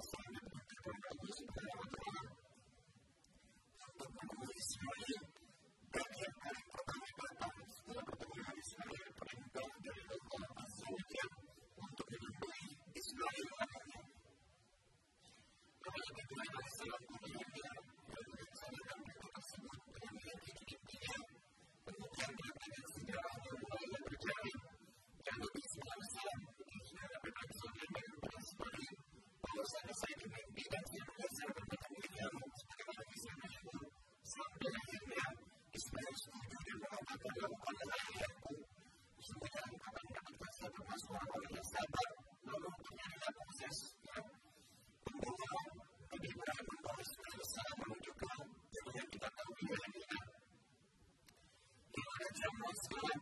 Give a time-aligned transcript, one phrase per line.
[52.92, 53.21] time.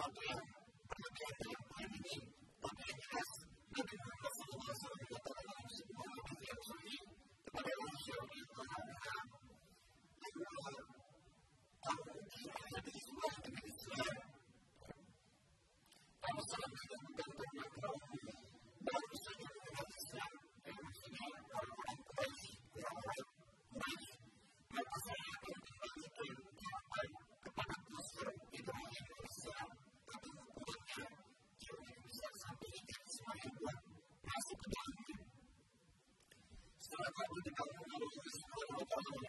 [0.00, 0.49] hardware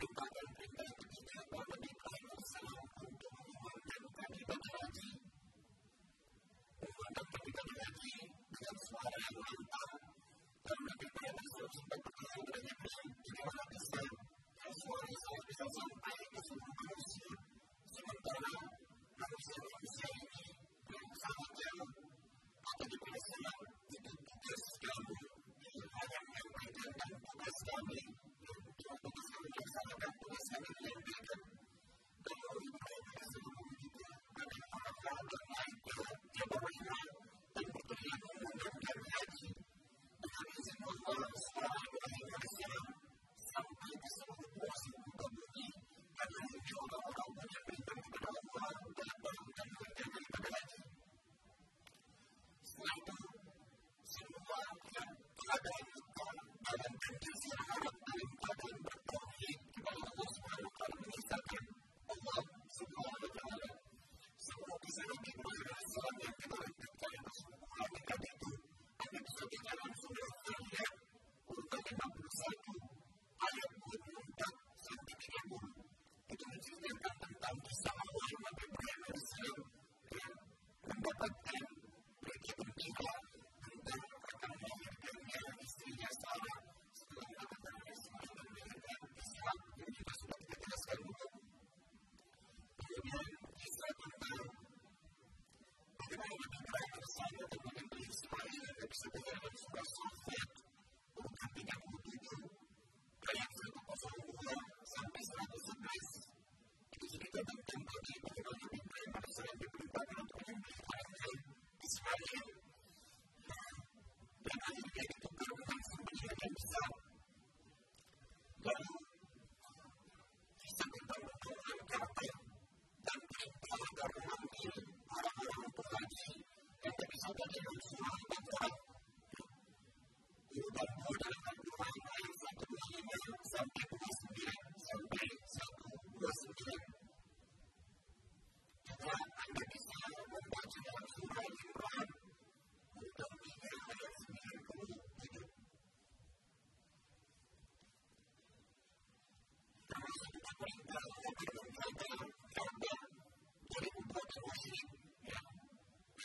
[0.01, 0.10] you.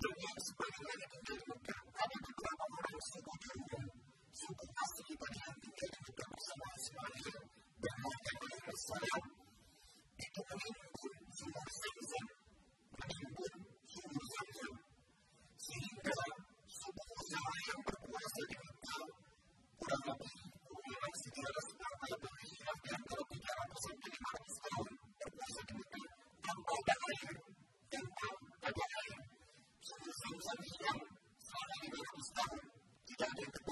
[0.00, 1.47] the ones by the
[33.38, 33.67] think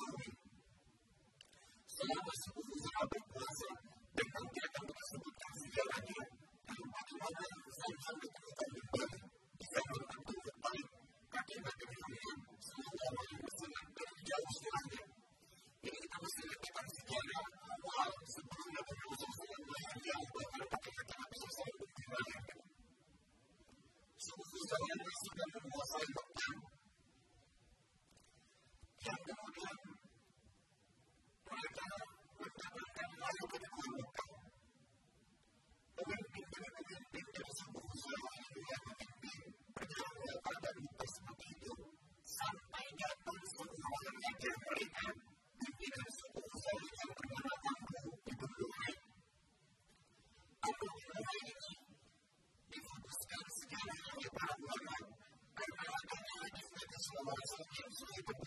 [54.67, 58.46] I'm not going to do this for myself.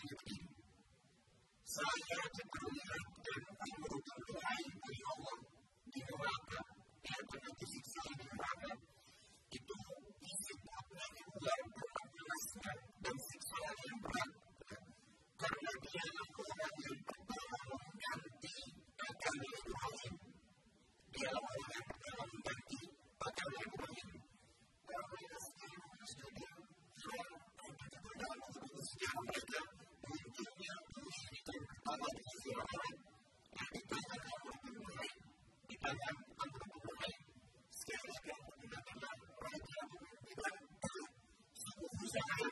[35.90, 36.00] Thank
[42.40, 42.49] you.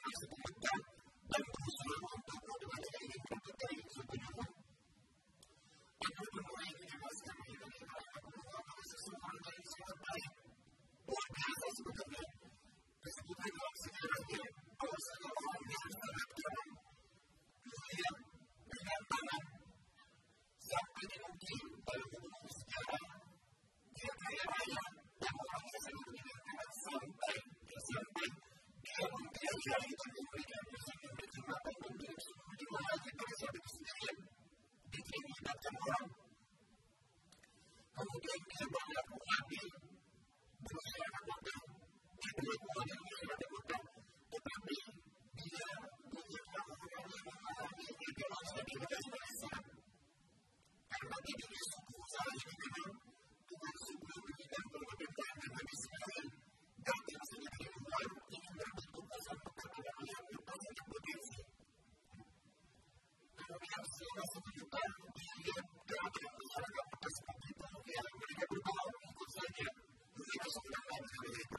[38.39, 38.78] like him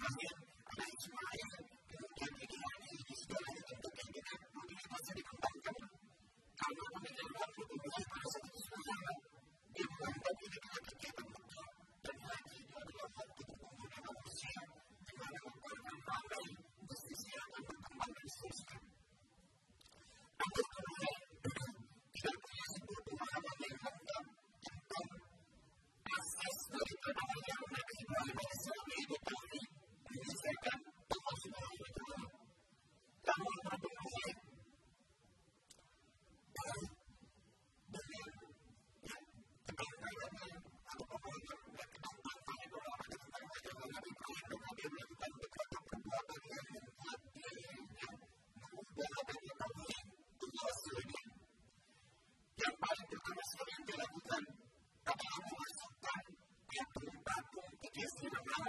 [0.10, 0.48] Italian
[58.21, 58.68] to the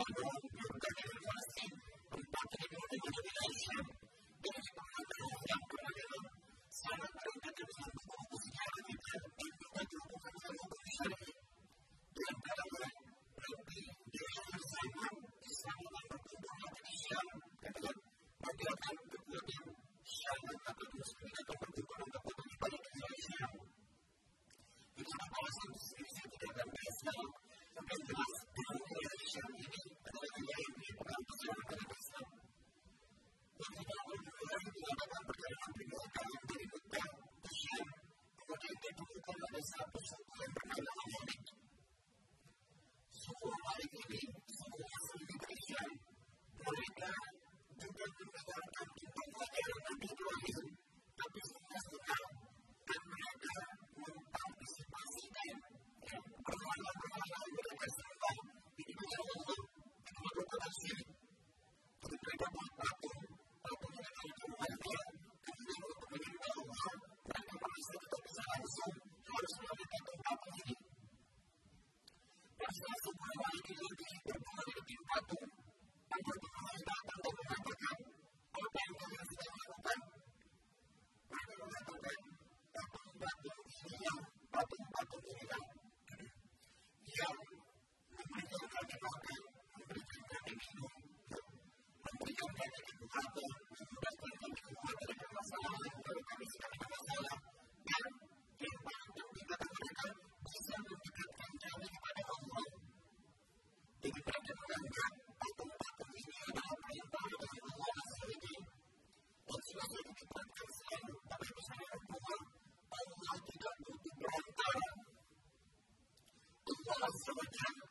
[117.53, 117.82] Thank you.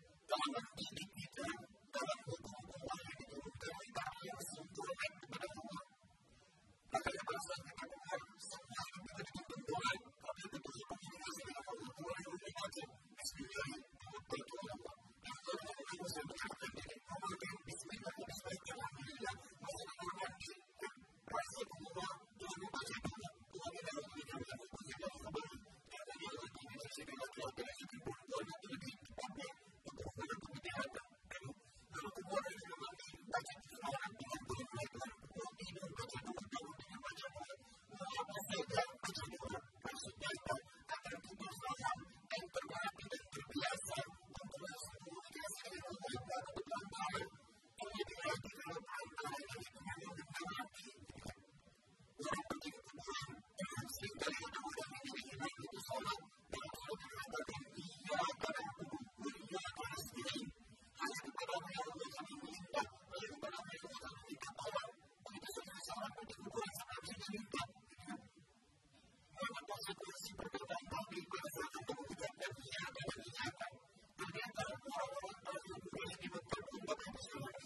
[77.04, 77.61] Thank you.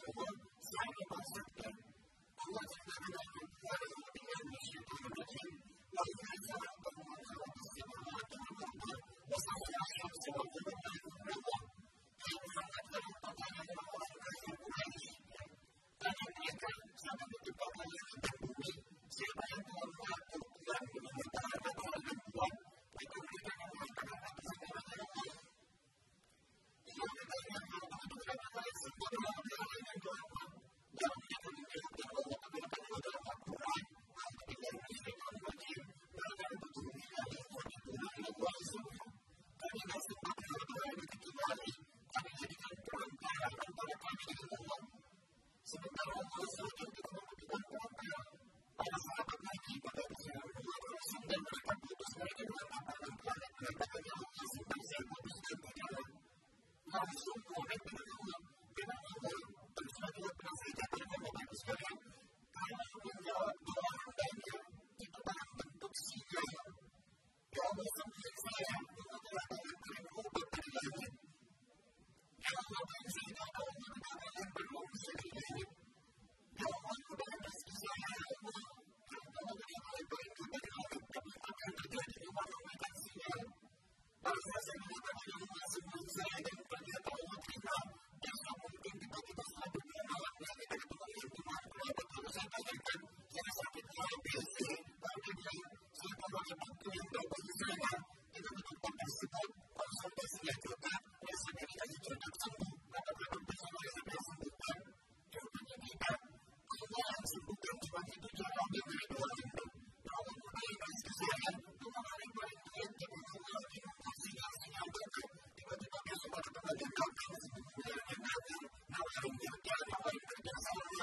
[117.15, 119.63] Now I don't get it.
[119.87, 120.51] Now I don't get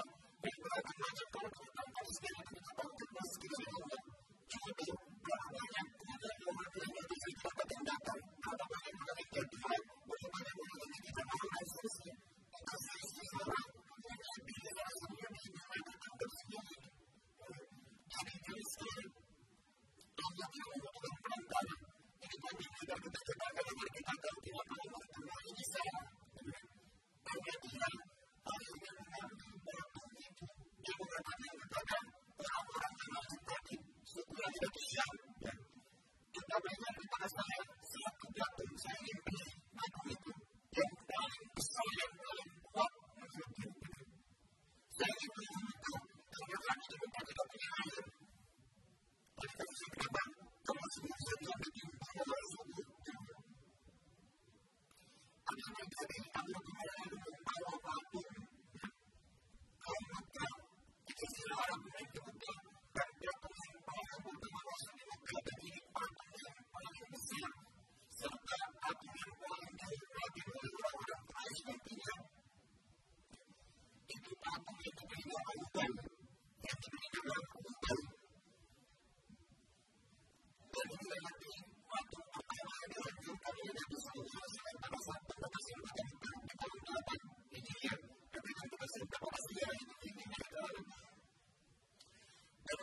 [0.04, 0.21] it.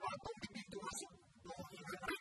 [0.00, 1.06] в одном виде тоже,
[1.44, 2.19] но не в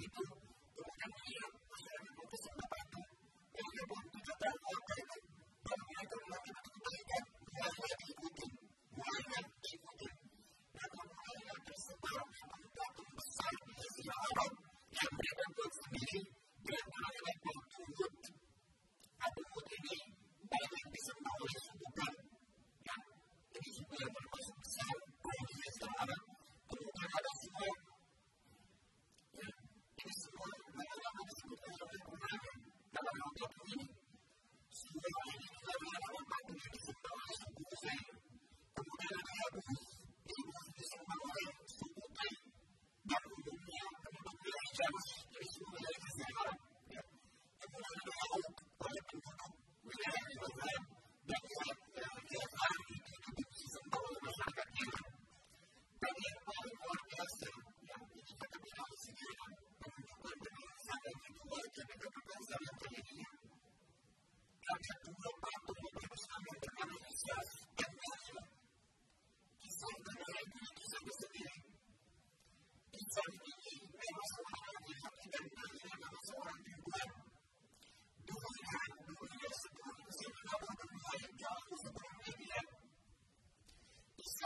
[0.00, 0.39] people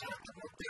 [0.00, 0.12] Thank
[0.60, 0.69] you.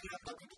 [0.00, 0.57] Gracias.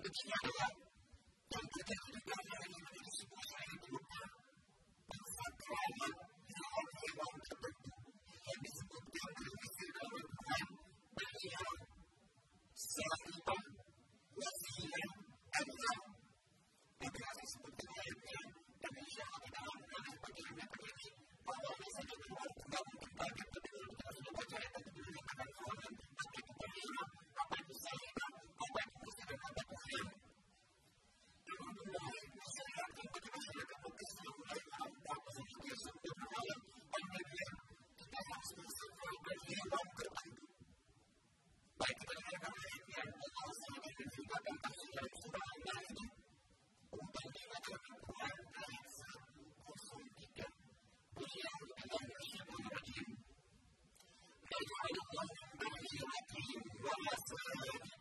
[0.05, 0.78] you.
[57.29, 57.98] for the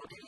[0.00, 0.27] Thank you.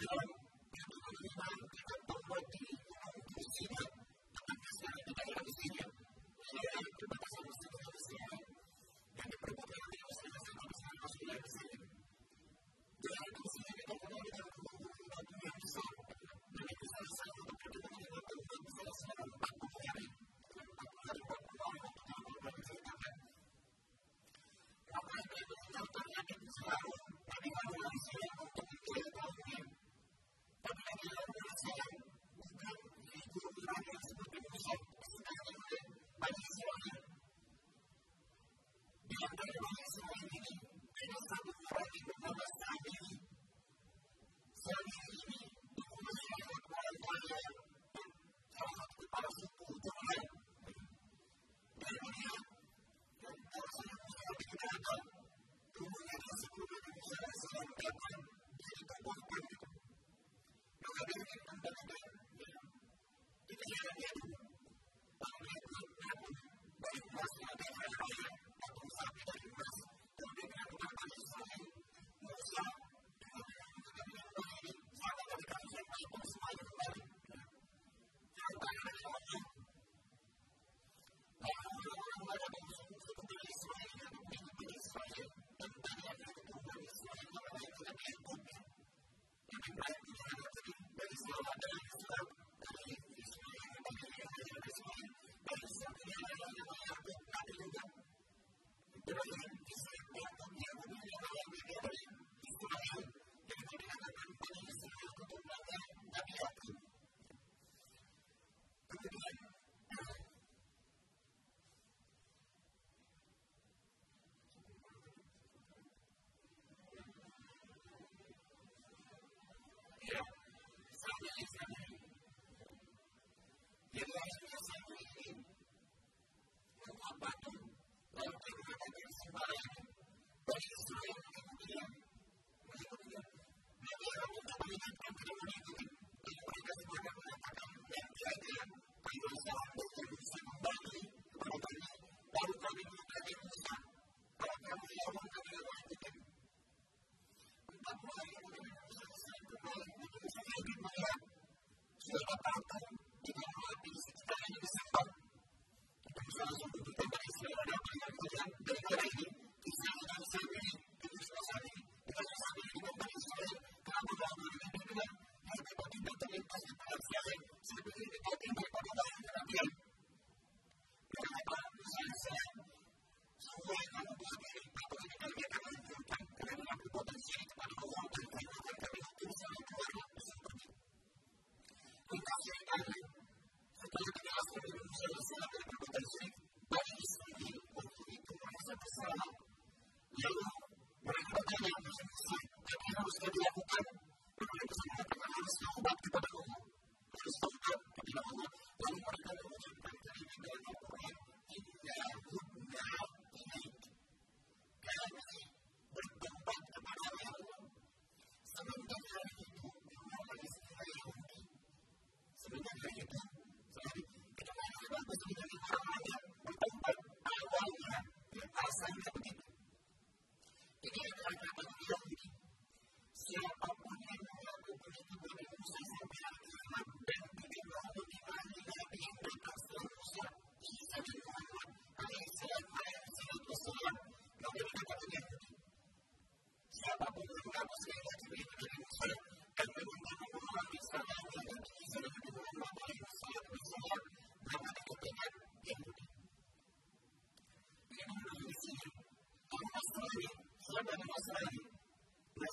[0.00, 0.38] Gracias.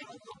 [0.00, 0.40] Masuk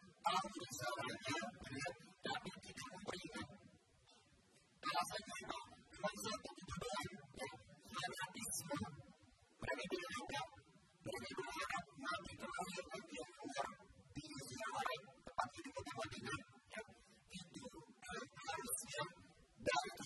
[0.25, 1.17] árvores da manhã,
[1.71, 1.87] né?
[2.21, 3.43] Também que tem um banho, né?
[4.81, 5.63] Ela vai tomar
[5.97, 7.49] uma zeta de banho, né?
[7.91, 8.87] Lá na piscina,
[9.59, 10.41] para beber água,
[11.03, 12.97] para beber água, na piscina, na
[18.51, 20.00] piscina,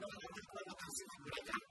[0.00, 1.65] not a good